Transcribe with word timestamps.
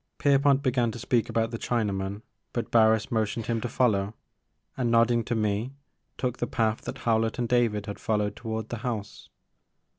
Pierpont 0.17 0.63
began 0.63 0.89
to 0.89 0.97
speak 0.97 1.29
about 1.29 1.51
the 1.51 1.59
Chinaman 1.59 2.23
but 2.53 2.71
Barris 2.71 3.11
motioned 3.11 3.45
him 3.45 3.61
to 3.61 3.69
follow, 3.69 4.15
and, 4.75 4.89
nodding 4.89 5.23
to 5.25 5.35
me, 5.35 5.73
took 6.17 6.37
the 6.39 6.47
path 6.47 6.81
that 6.85 6.97
Howlett 7.05 7.37
and 7.37 7.47
David 7.47 7.85
had 7.85 7.99
followed 7.99 8.35
toward 8.35 8.69
the 8.69 8.77
house. 8.77 9.29